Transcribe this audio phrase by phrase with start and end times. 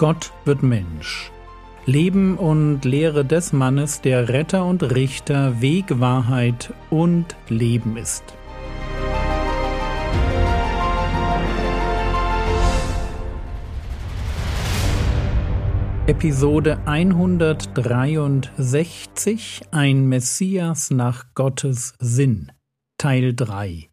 [0.00, 1.30] Gott wird Mensch.
[1.84, 8.24] Leben und Lehre des Mannes, der Retter und Richter, Weg, Wahrheit und Leben ist.
[16.06, 22.50] Episode 163 Ein Messias nach Gottes Sinn
[22.96, 23.89] Teil 3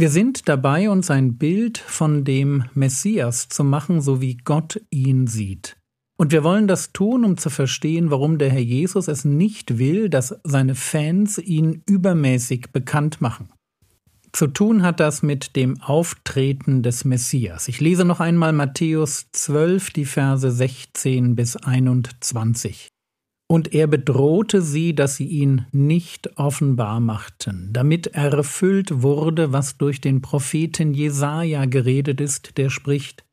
[0.00, 5.26] Wir sind dabei, uns ein Bild von dem Messias zu machen, so wie Gott ihn
[5.26, 5.76] sieht.
[6.16, 10.08] Und wir wollen das tun, um zu verstehen, warum der Herr Jesus es nicht will,
[10.08, 13.48] dass seine Fans ihn übermäßig bekannt machen.
[14.30, 17.66] Zu tun hat das mit dem Auftreten des Messias.
[17.66, 22.88] Ich lese noch einmal Matthäus 12, die Verse 16 bis 21.
[23.50, 30.02] Und er bedrohte sie, dass sie ihn nicht offenbar machten, damit erfüllt wurde, was durch
[30.02, 33.24] den Propheten Jesaja geredet ist, der spricht: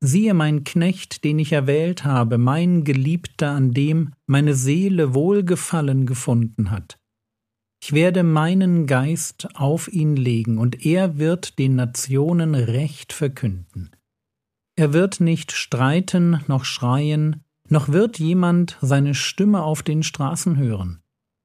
[0.00, 6.70] Siehe mein Knecht, den ich erwählt habe, mein Geliebter, an dem meine Seele Wohlgefallen gefunden
[6.70, 6.96] hat.
[7.82, 13.90] Ich werde meinen Geist auf ihn legen, und er wird den Nationen Recht verkünden.
[14.76, 21.00] Er wird nicht streiten noch schreien, noch wird jemand seine Stimme auf den Straßen hören.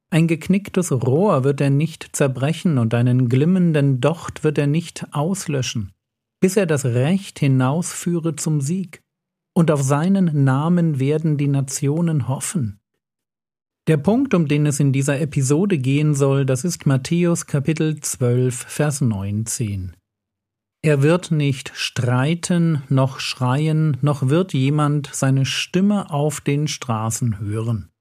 [0.10, 5.94] Ein geknicktes Rohr wird er nicht zerbrechen und einen glimmenden Docht wird er nicht auslöschen,
[6.42, 9.02] bis er das Recht hinausführe zum Sieg.
[9.54, 12.80] Und auf seinen Namen werden die Nationen hoffen.
[13.88, 18.56] Der Punkt, um den es in dieser Episode gehen soll, das ist Matthäus Kapitel 12,
[18.56, 19.94] Vers 19.
[20.84, 27.92] Er wird nicht streiten noch schreien, noch wird jemand seine Stimme auf den Straßen hören.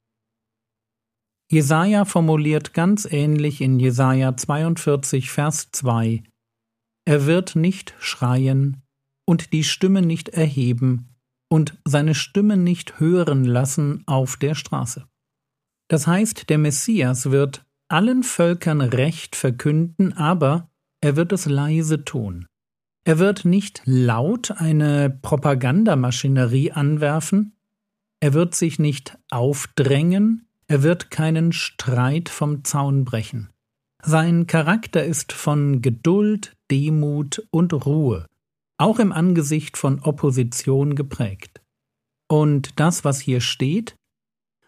[1.50, 6.22] Jesaja formuliert ganz ähnlich in Jesaja 42, Vers 2:
[7.04, 8.82] Er wird nicht schreien
[9.26, 11.16] und die Stimme nicht erheben
[11.50, 15.06] und seine Stimme nicht hören lassen auf der Straße.
[15.88, 20.70] Das heißt, der Messias wird allen Völkern Recht verkünden, aber
[21.02, 22.46] er wird es leise tun.
[23.10, 27.56] Er wird nicht laut eine Propagandamaschinerie anwerfen,
[28.20, 33.50] er wird sich nicht aufdrängen, er wird keinen Streit vom Zaun brechen.
[34.00, 38.26] Sein Charakter ist von Geduld, Demut und Ruhe,
[38.78, 41.60] auch im Angesicht von Opposition geprägt.
[42.28, 43.96] Und das, was hier steht,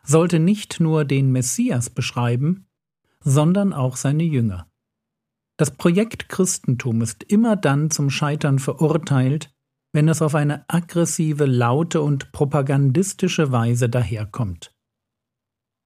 [0.02, 2.66] sollte nicht nur den Messias beschreiben,
[3.20, 4.66] sondern auch seine Jünger.
[5.62, 9.54] Das Projekt Christentum ist immer dann zum Scheitern verurteilt,
[9.92, 14.74] wenn es auf eine aggressive, laute und propagandistische Weise daherkommt.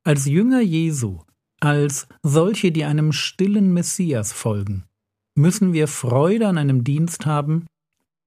[0.03, 1.21] Als Jünger Jesu,
[1.61, 4.87] als solche, die einem stillen Messias folgen,
[5.37, 7.67] müssen wir Freude an einem Dienst haben,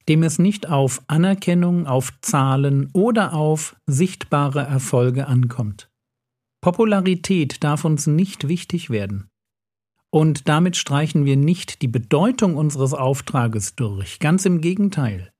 [0.07, 5.89] dem es nicht auf Anerkennung, auf Zahlen oder auf sichtbare Erfolge ankommt.
[6.61, 9.29] Popularität darf uns nicht wichtig werden.
[10.11, 15.31] Und damit streichen wir nicht die Bedeutung unseres Auftrages durch, ganz im Gegenteil.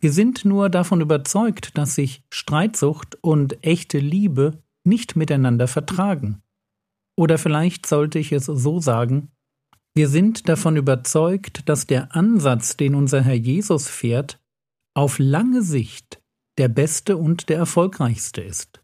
[0.00, 6.42] Wir sind nur davon überzeugt, dass sich Streitsucht und echte Liebe nicht miteinander vertragen.
[7.16, 9.30] Oder vielleicht sollte ich es so sagen,
[9.94, 14.40] wir sind davon überzeugt, dass der Ansatz, den unser Herr Jesus fährt,
[14.94, 16.22] auf lange Sicht
[16.58, 18.79] der beste und der erfolgreichste ist.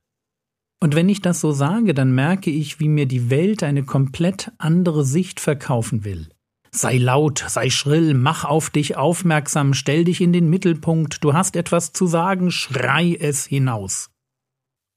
[0.80, 4.52] Und wenn ich das so sage, dann merke ich, wie mir die Welt eine komplett
[4.58, 6.28] andere Sicht verkaufen will.
[6.70, 11.56] Sei laut, sei schrill, mach auf dich aufmerksam, stell dich in den Mittelpunkt, du hast
[11.56, 14.10] etwas zu sagen, schrei es hinaus.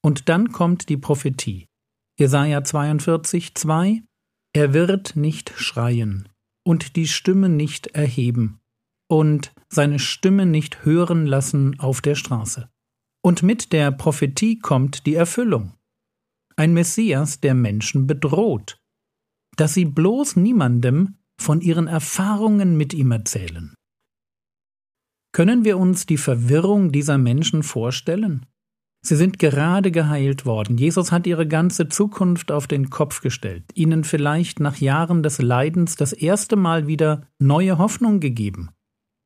[0.02, 1.68] Und dann kommt die Prophetie.
[2.18, 4.02] Jesaja 42, 2
[4.54, 6.28] er wird nicht schreien
[6.66, 8.60] und die Stimme nicht erheben
[9.08, 12.70] und seine Stimme nicht hören lassen auf der Straße.
[13.22, 15.74] Und mit der Prophetie kommt die Erfüllung.
[16.56, 18.80] Ein Messias, der Menschen bedroht,
[19.56, 23.74] dass sie bloß niemandem von ihren Erfahrungen mit ihm erzählen.
[25.32, 28.46] Können wir uns die Verwirrung dieser Menschen vorstellen?
[29.02, 30.78] Sie sind gerade geheilt worden.
[30.78, 35.96] Jesus hat ihre ganze Zukunft auf den Kopf gestellt, ihnen vielleicht nach Jahren des Leidens
[35.96, 38.72] das erste Mal wieder neue Hoffnung gegeben.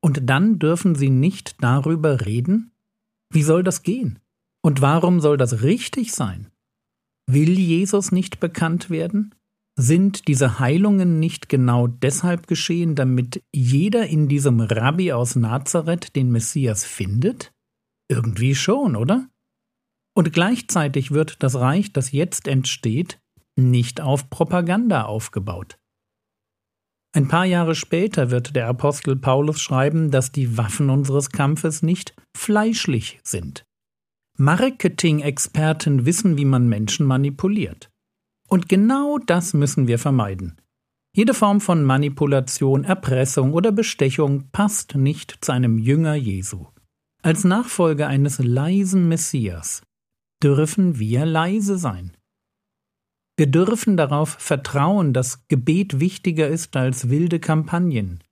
[0.02, 2.73] Und dann dürfen sie nicht darüber reden?
[3.34, 4.20] Wie soll das gehen?
[4.64, 6.52] Und warum soll das richtig sein?
[7.26, 9.34] Will Jesus nicht bekannt werden?
[9.76, 16.32] Sind diese Heilungen nicht genau deshalb geschehen, damit jeder in diesem Rabbi aus Nazareth den
[16.32, 17.52] Messias findet?
[18.08, 19.28] Irgendwie schon, oder?
[20.16, 23.20] Und gleichzeitig wird das Reich, das jetzt entsteht,
[23.56, 25.80] nicht auf Propaganda aufgebaut.
[27.16, 32.16] Ein paar Jahre später wird der Apostel Paulus schreiben, dass die Waffen unseres Kampfes nicht
[32.36, 33.64] fleischlich sind.
[34.38, 37.92] Marketing-Experten wissen, wie man Menschen manipuliert.
[38.50, 40.58] Und genau das müssen wir vermeiden.
[41.16, 46.66] Jede Form von Manipulation, Erpressung oder Bestechung passt nicht zu einem Jünger Jesu.
[47.22, 49.84] Als Nachfolger eines leisen Messias
[50.44, 52.18] dürfen wir leise sein.
[53.38, 58.24] Wir dürfen darauf vertrauen, dass Gebet wichtiger ist als wilde Kampagnen,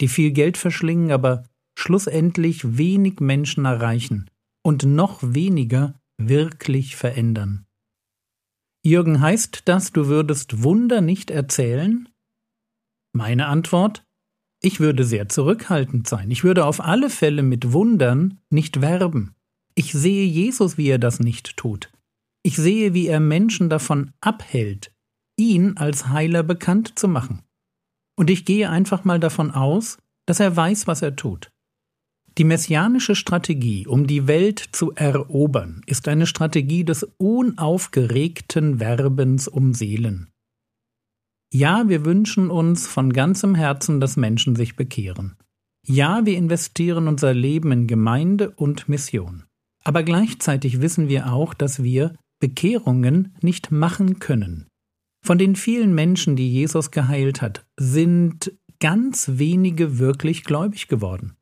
[0.00, 1.44] die viel Geld verschlingen, aber
[1.78, 4.30] schlussendlich wenig Menschen erreichen
[4.62, 7.66] und noch weniger wirklich verändern.
[8.82, 12.08] Jürgen, heißt das, du würdest Wunder nicht erzählen?
[13.12, 14.06] Meine Antwort
[14.62, 16.30] ich würde sehr zurückhaltend sein.
[16.30, 19.34] Ich würde auf alle Fälle mit Wundern nicht werben.
[19.74, 21.92] Ich sehe Jesus, wie er das nicht tut.
[22.46, 24.92] Ich sehe, wie er Menschen davon abhält,
[25.36, 27.42] ihn als Heiler bekannt zu machen.
[28.16, 31.50] Und ich gehe einfach mal davon aus, dass er weiß, was er tut.
[32.38, 39.74] Die messianische Strategie, um die Welt zu erobern, ist eine Strategie des unaufgeregten Werbens um
[39.74, 40.30] Seelen.
[41.52, 45.36] Ja, wir wünschen uns von ganzem Herzen, dass Menschen sich bekehren.
[45.84, 49.46] Ja, wir investieren unser Leben in Gemeinde und Mission.
[49.82, 54.66] Aber gleichzeitig wissen wir auch, dass wir Bekehrungen nicht machen können.
[55.24, 61.36] Von den vielen Menschen, die Jesus geheilt hat, sind ganz wenige wirklich gläubig geworden.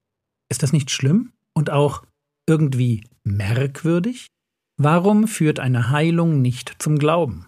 [0.48, 2.04] Ist das nicht schlimm und auch
[2.48, 4.28] irgendwie merkwürdig?
[4.76, 7.46] Warum führt eine Heilung nicht zum Glauben?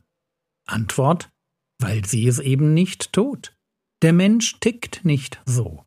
[0.67, 1.31] Antwort
[1.81, 3.57] weil sie es eben nicht tut.
[4.03, 5.85] Der Mensch tickt nicht so.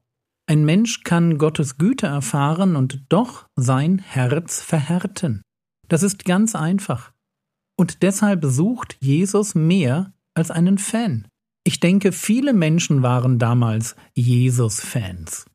[0.48, 5.42] Ein Mensch kann Gottes Güte erfahren und doch sein Herz verhärten.
[5.88, 7.14] Das ist ganz einfach.
[7.80, 11.30] Und deshalb sucht Jesus mehr als einen Fan.
[11.64, 15.46] Ich denke, viele Menschen waren damals Jesus-Fans.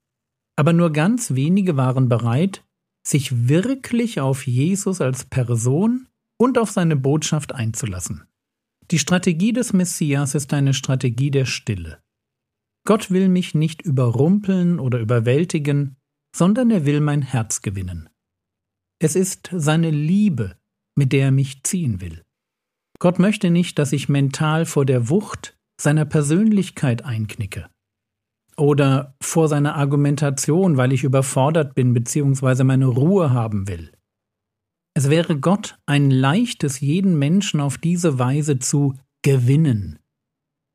[0.57, 2.65] Aber nur ganz wenige waren bereit,
[3.07, 8.25] sich wirklich auf Jesus als Person und auf seine Botschaft einzulassen.
[8.91, 12.01] Die Strategie des Messias ist eine Strategie der Stille.
[12.87, 15.97] Gott will mich nicht überrumpeln oder überwältigen,
[16.35, 18.09] sondern er will mein Herz gewinnen.
[18.99, 20.57] Es ist seine Liebe,
[20.97, 22.23] mit der er mich ziehen will.
[22.99, 27.69] Gott möchte nicht, dass ich mental vor der Wucht seiner Persönlichkeit einknicke
[28.57, 32.65] oder vor seiner Argumentation, weil ich überfordert bin bzw.
[32.65, 33.93] meine Ruhe haben will.
[34.97, 39.99] Es wäre Gott ein leichtes, jeden Menschen auf diese Weise zu gewinnen.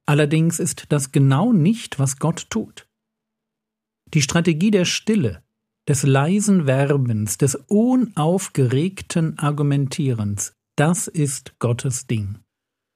[0.06, 2.88] Allerdings ist das genau nicht, was Gott tut.
[4.14, 5.44] Die Strategie der Stille,
[5.88, 12.40] des leisen Werbens, des unaufgeregten Argumentierens, das ist Gottes Ding.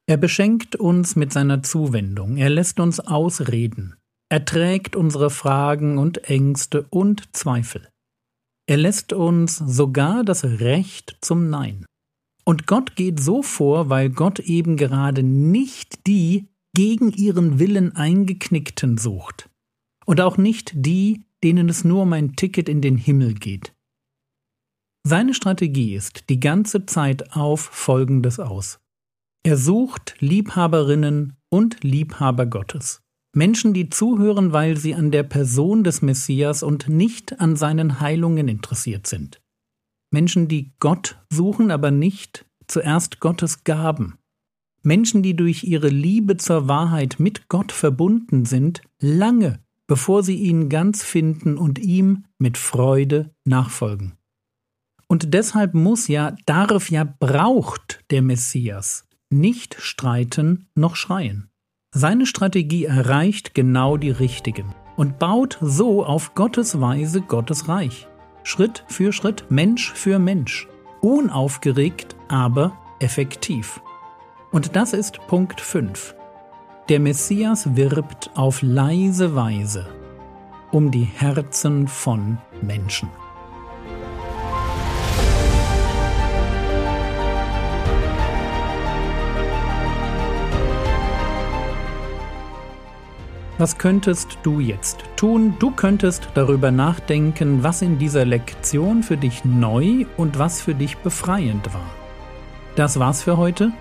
[0.06, 3.96] Er beschenkt uns mit seiner Zuwendung, er lässt uns ausreden,
[4.30, 7.88] er trägt unsere Fragen und Ängste und Zweifel.
[8.66, 11.84] Er lässt uns sogar das Recht zum Nein.
[12.44, 18.98] Und Gott geht so vor, weil Gott eben gerade nicht die gegen ihren Willen eingeknickten
[18.98, 19.48] sucht.
[20.06, 23.74] Und auch nicht die, denen es nur um ein Ticket in den Himmel geht.
[25.06, 28.80] Seine Strategie ist die ganze Zeit auf Folgendes aus.
[29.44, 33.02] Er sucht Liebhaberinnen und Liebhaber Gottes.
[33.36, 38.48] Menschen, die zuhören, weil sie an der Person des Messias und nicht an seinen Heilungen
[38.48, 39.42] interessiert sind.
[40.10, 44.18] Menschen, die Gott suchen, aber nicht zuerst Gottes Gaben.
[44.82, 50.68] Menschen, die durch ihre Liebe zur Wahrheit mit Gott verbunden sind, lange bevor sie ihn
[50.68, 54.14] ganz finden und ihm mit Freude nachfolgen.
[55.06, 61.50] Und deshalb muss ja, darf ja, braucht der Messias nicht streiten noch schreien.
[61.92, 68.08] Seine Strategie erreicht genau die richtigen und baut so auf Gottes Weise Gottes Reich.
[68.42, 70.68] Schritt für Schritt, Mensch für Mensch.
[71.00, 73.80] Unaufgeregt, aber effektiv.
[74.52, 76.14] Und das ist Punkt 5.
[76.90, 79.86] Der Messias wirbt auf leise Weise
[80.70, 83.08] um die Herzen von Menschen.
[93.56, 95.54] Was könntest du jetzt tun?
[95.58, 100.98] Du könntest darüber nachdenken, was in dieser Lektion für dich neu und was für dich
[100.98, 101.90] befreiend war.
[102.76, 103.72] Das war's für heute.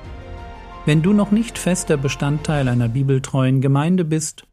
[0.85, 4.45] Wenn du noch nicht fester Bestandteil einer bibeltreuen Gemeinde bist,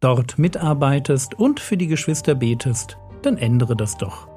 [0.00, 4.28] dort mitarbeitest und für die Geschwister betest, dann ändere das doch.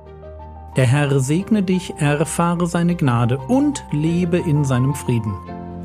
[0.78, 5.34] Der Herr segne dich, erfahre seine Gnade und lebe in seinem Frieden.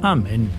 [0.02, 0.50] Amen.